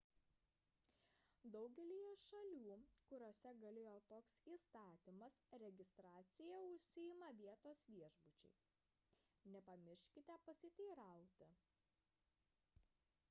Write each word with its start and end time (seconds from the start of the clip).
daugelyje 1.55 2.13
šalių 2.21 2.77
kuriose 3.09 3.49
galioja 3.65 3.99
toks 4.13 4.37
įstatymas 4.53 5.37
registracija 5.63 6.61
užsiima 6.71 7.29
vietos 7.43 7.83
viešbučiai 7.97 9.53
nepamirškite 9.57 10.39
pasiteirauti 10.47 11.51